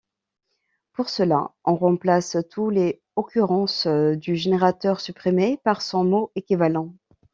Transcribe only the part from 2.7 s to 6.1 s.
les occurrences du générateur supprimé par son